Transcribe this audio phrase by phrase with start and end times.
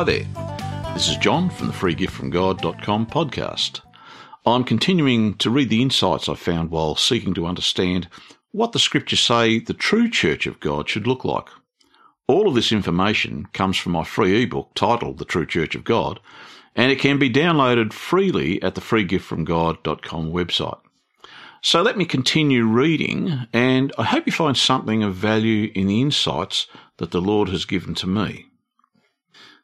[0.00, 0.94] Hi there.
[0.94, 3.82] This is John from the freegiftfromgod.com podcast.
[4.46, 8.08] I'm continuing to read the insights I found while seeking to understand
[8.50, 11.48] what the scriptures say the true church of God should look like.
[12.26, 16.18] All of this information comes from my free ebook titled The True Church of God,
[16.74, 20.80] and it can be downloaded freely at the freegiftfromgod.com website.
[21.60, 26.00] So let me continue reading, and I hope you find something of value in the
[26.00, 28.49] insights that the Lord has given to me.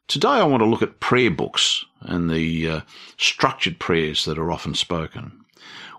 [0.07, 2.81] Today I want to look at prayer books and the uh,
[3.17, 5.43] structured prayers that are often spoken.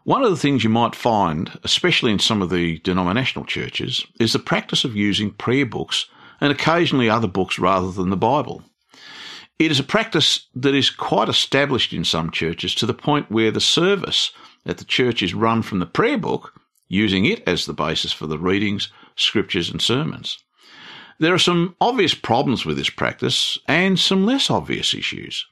[0.05, 4.33] One of the things you might find, especially in some of the denominational churches, is
[4.33, 6.07] the practice of using prayer books
[6.41, 8.63] and occasionally other books rather than the Bible.
[9.59, 13.51] It is a practice that is quite established in some churches to the point where
[13.51, 14.33] the service
[14.65, 18.27] at the church is run from the prayer book, using it as the basis for
[18.27, 20.38] the readings, scriptures, and sermons.
[21.19, 25.47] There are some obvious problems with this practice and some less obvious issues.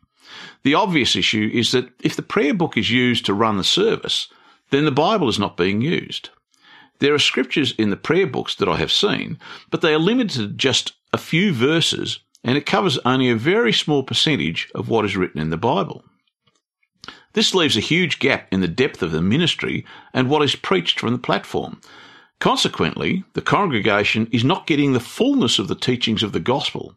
[0.62, 4.28] The obvious issue is that if the prayer book is used to run the service,
[4.70, 6.30] then the Bible is not being used.
[6.98, 9.38] There are scriptures in the prayer books that I have seen,
[9.70, 13.72] but they are limited to just a few verses and it covers only a very
[13.72, 16.04] small percentage of what is written in the Bible.
[17.32, 21.00] This leaves a huge gap in the depth of the ministry and what is preached
[21.00, 21.80] from the platform,
[22.40, 26.94] Consequently, the congregation is not getting the fullness of the teachings of the gospel.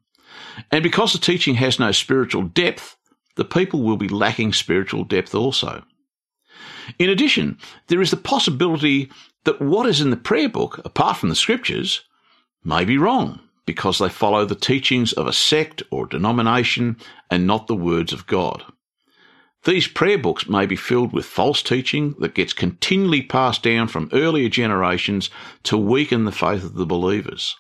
[0.72, 2.98] And because the teaching has no spiritual depth,
[3.36, 5.84] the people will be lacking spiritual depth also.
[6.98, 9.10] In addition, there is the possibility
[9.46, 12.04] that what is in the prayer book, apart from the scriptures,
[12.64, 16.98] may be wrong because they follow the teachings of a sect or denomination
[17.30, 18.64] and not the words of God.
[19.66, 24.10] These prayer books may be filled with false teaching that gets continually passed down from
[24.14, 25.30] earlier generations
[25.64, 27.56] to weaken the faith of the believers.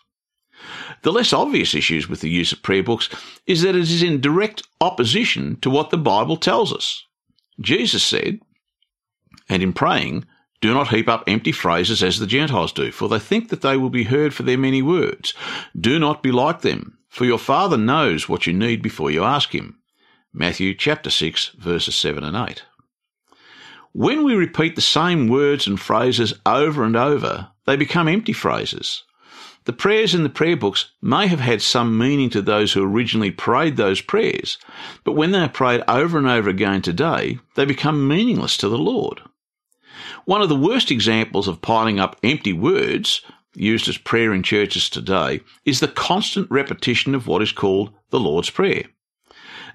[1.03, 3.09] The less obvious issues with the use of prayer books
[3.45, 7.05] is that it is in direct opposition to what the Bible tells us.
[7.59, 8.39] Jesus said,
[9.49, 10.25] And in praying,
[10.61, 13.77] do not heap up empty phrases as the Gentiles do, for they think that they
[13.77, 15.33] will be heard for their many words.
[15.77, 19.53] Do not be like them, for your Father knows what you need before you ask
[19.53, 19.78] Him.
[20.33, 22.61] Matthew chapter 6 verses 7 and 8.
[23.93, 29.03] When we repeat the same words and phrases over and over, they become empty phrases.
[29.65, 33.31] The prayers in the prayer books may have had some meaning to those who originally
[33.31, 34.59] prayed those prayers,
[35.03, 38.77] but when they are prayed over and over again today, they become meaningless to the
[38.77, 39.21] Lord.
[40.25, 43.21] One of the worst examples of piling up empty words
[43.55, 48.19] used as prayer in churches today is the constant repetition of what is called the
[48.19, 48.83] Lord's Prayer.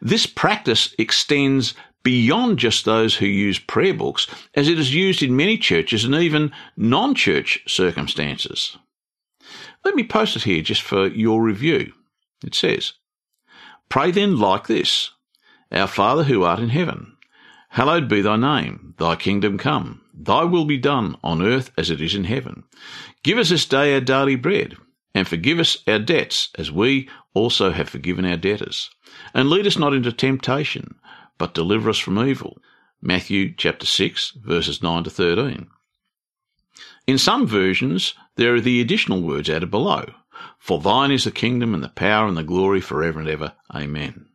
[0.05, 1.73] This practice extends
[2.03, 6.15] beyond just those who use prayer books, as it is used in many churches and
[6.15, 8.77] even non church circumstances.
[9.83, 11.95] Let me post it here just for your review.
[12.45, 12.93] It says,
[13.89, 15.11] Pray then like this
[15.73, 17.17] Our Father who art in heaven,
[17.71, 22.03] hallowed be thy name, thy kingdom come, thy will be done on earth as it
[22.03, 22.65] is in heaven.
[23.23, 24.77] Give us this day our daily bread,
[25.15, 28.91] and forgive us our debts as we also have forgiven our debtors
[29.35, 30.95] and lead us not into temptation,
[31.37, 32.59] but deliver us from evil.
[33.03, 35.67] Matthew chapter 6 verses 9 to 13.
[37.07, 40.07] In some versions, there are the additional words added below.
[40.59, 43.53] For thine is the kingdom and the power and the glory forever and ever.
[43.75, 44.27] Amen.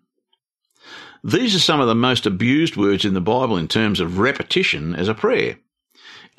[1.24, 4.96] These are some of the most abused words in the Bible in terms of repetition
[4.96, 5.58] as a prayer.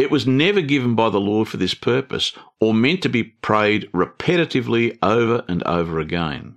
[0.01, 3.87] It was never given by the Lord for this purpose or meant to be prayed
[3.93, 6.57] repetitively over and over again.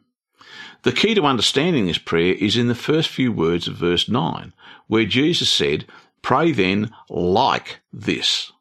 [0.84, 4.54] The key to understanding this prayer is in the first few words of verse 9,
[4.88, 5.86] where Jesus said,
[6.22, 8.54] Pray then like this.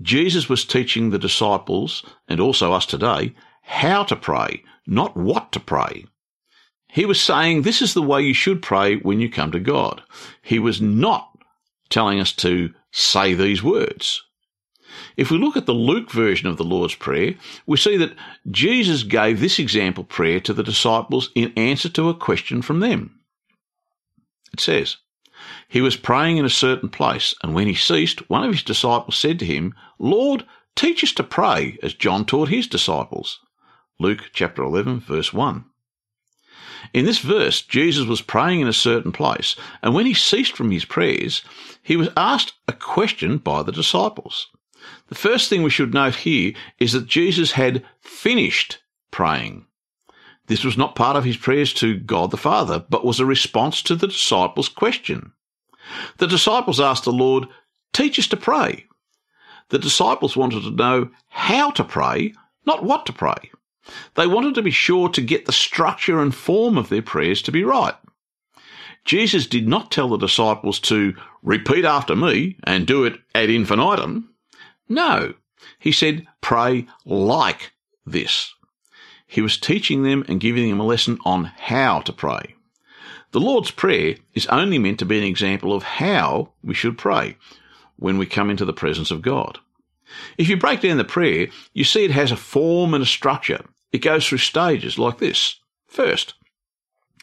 [0.00, 5.58] Jesus was teaching the disciples, and also us today, how to pray, not what to
[5.58, 6.06] pray.
[6.86, 10.02] He was saying this is the way you should pray when you come to God.
[10.40, 11.36] He was not
[11.90, 14.22] telling us to say these words.
[15.16, 17.34] If we look at the Luke version of the Lord's Prayer,
[17.66, 18.14] we see that
[18.50, 23.20] Jesus gave this example prayer to the disciples in answer to a question from them.
[24.52, 24.98] It says,
[25.68, 29.16] He was praying in a certain place, and when he ceased, one of his disciples
[29.16, 30.44] said to him, Lord,
[30.76, 33.40] teach us to pray as John taught his disciples.
[33.98, 35.64] Luke chapter 11, verse 1.
[36.92, 40.70] In this verse, Jesus was praying in a certain place, and when he ceased from
[40.70, 41.42] his prayers,
[41.82, 44.48] he was asked a question by the disciples.
[45.08, 48.78] The first thing we should note here is that Jesus had finished
[49.10, 49.66] praying.
[50.46, 53.82] This was not part of his prayers to God the Father, but was a response
[53.82, 55.32] to the disciples' question.
[56.18, 57.46] The disciples asked the Lord,
[57.92, 58.86] Teach us to pray.
[59.68, 62.34] The disciples wanted to know how to pray,
[62.66, 63.50] not what to pray.
[64.14, 67.52] They wanted to be sure to get the structure and form of their prayers to
[67.52, 67.94] be right.
[69.04, 74.28] Jesus did not tell the disciples to repeat after me and do it ad infinitum.
[74.88, 75.34] No,
[75.78, 77.72] he said, pray like
[78.06, 78.54] this.
[79.26, 82.54] He was teaching them and giving them a lesson on how to pray.
[83.32, 87.38] The Lord's Prayer is only meant to be an example of how we should pray
[87.96, 89.58] when we come into the presence of God.
[90.36, 93.64] If you break down the prayer, you see it has a form and a structure.
[93.92, 95.60] It goes through stages like this.
[95.86, 96.34] First,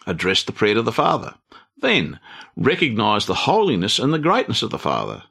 [0.06, 1.36] address the prayer to the Father.
[1.82, 2.20] Then,
[2.56, 5.24] recognize the holiness and the greatness of the Father.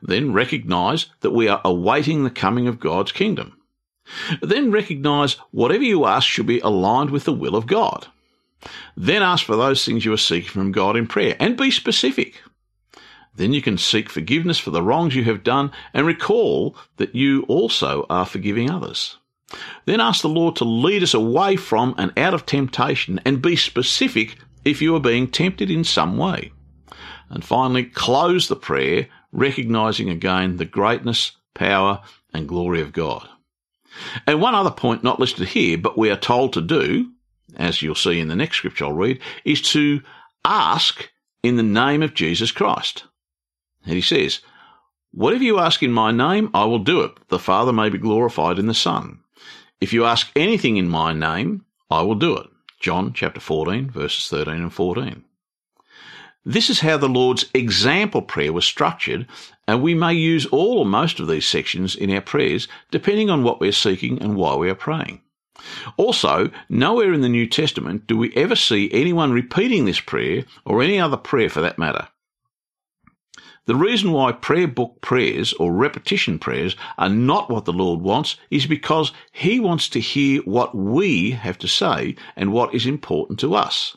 [0.00, 3.58] Then recognize that we are awaiting the coming of God's kingdom.
[4.40, 8.06] Then recognize whatever you ask should be aligned with the will of God.
[8.96, 12.40] Then ask for those things you are seeking from God in prayer and be specific.
[13.34, 17.42] Then you can seek forgiveness for the wrongs you have done and recall that you
[17.48, 19.18] also are forgiving others.
[19.84, 23.56] Then ask the Lord to lead us away from and out of temptation and be
[23.56, 26.52] specific if you are being tempted in some way.
[27.30, 32.00] And finally, close the prayer recognizing again the greatness, power,
[32.32, 33.28] and glory of God.
[34.26, 37.12] And one other point not listed here, but we are told to do,
[37.56, 40.02] as you'll see in the next scripture I'll read, is to
[40.44, 41.10] ask
[41.42, 43.04] in the name of Jesus Christ.
[43.84, 44.40] And he says,
[45.12, 47.12] Whatever you ask in my name, I will do it.
[47.28, 49.20] The Father may be glorified in the Son.
[49.78, 52.46] If you ask anything in my name, I will do it.
[52.80, 55.22] John chapter 14, verses 13 and 14.
[56.46, 59.26] This is how the Lord's example prayer was structured,
[59.68, 63.42] and we may use all or most of these sections in our prayers depending on
[63.42, 65.20] what we're seeking and why we are praying.
[65.98, 70.82] Also, nowhere in the New Testament do we ever see anyone repeating this prayer or
[70.82, 72.08] any other prayer for that matter.
[73.66, 78.36] The reason why prayer book prayers or repetition prayers are not what the Lord wants
[78.48, 83.40] is because He wants to hear what we have to say and what is important
[83.40, 83.96] to us.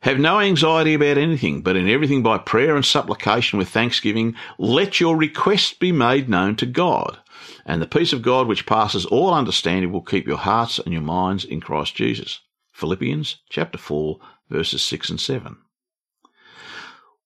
[0.00, 4.98] Have no anxiety about anything, but in everything by prayer and supplication with thanksgiving, let
[4.98, 7.20] your requests be made known to God.
[7.64, 11.02] And the peace of God which passes all understanding will keep your hearts and your
[11.02, 12.40] minds in Christ Jesus.
[12.72, 14.18] Philippians chapter 4
[14.50, 15.56] verses 6 and 7.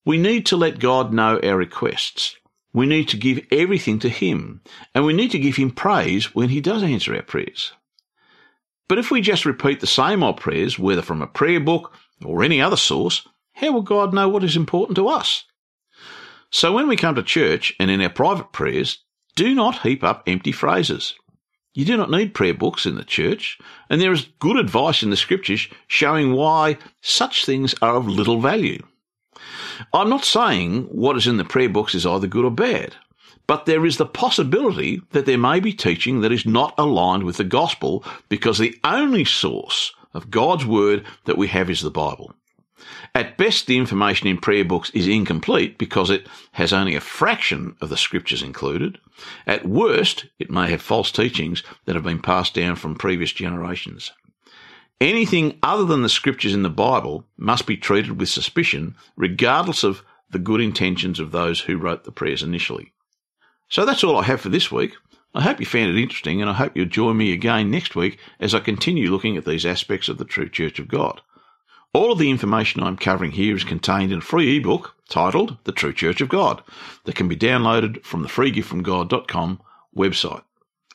[0.07, 2.37] We need to let God know our requests.
[2.71, 4.61] We need to give everything to Him,
[4.95, 7.73] and we need to give Him praise when He does answer our prayers.
[8.87, 11.91] But if we just repeat the same old prayers, whether from a prayer book
[12.23, 15.43] or any other source, how will God know what is important to us?
[16.51, 18.99] So when we come to church and in our private prayers,
[19.35, 21.15] do not heap up empty phrases.
[21.73, 23.59] You do not need prayer books in the church,
[23.89, 28.39] and there is good advice in the scriptures showing why such things are of little
[28.39, 28.81] value.
[29.93, 32.95] I'm not saying what is in the prayer books is either good or bad,
[33.47, 37.37] but there is the possibility that there may be teaching that is not aligned with
[37.37, 42.33] the gospel because the only source of God's word that we have is the Bible.
[43.15, 47.75] At best, the information in prayer books is incomplete because it has only a fraction
[47.81, 48.99] of the scriptures included.
[49.45, 54.11] At worst, it may have false teachings that have been passed down from previous generations.
[54.99, 60.03] Anything other than the scriptures in the Bible must be treated with suspicion, regardless of
[60.31, 62.93] the good intentions of those who wrote the prayers initially.
[63.69, 64.93] So that's all I have for this week.
[65.35, 68.17] I hope you found it interesting, and I hope you'll join me again next week
[68.39, 71.21] as I continue looking at these aspects of the true Church of God.
[71.93, 75.71] All of the information I'm covering here is contained in a free ebook titled The
[75.71, 76.63] True Church of God
[77.05, 79.61] that can be downloaded from the freegiftfromgod.com
[79.95, 80.41] website.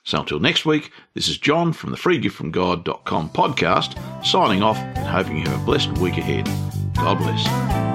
[0.05, 5.39] So until next week, this is John from the freegiftfromgod.com podcast signing off and hoping
[5.39, 6.47] you have a blessed week ahead.
[6.95, 7.92] God bless.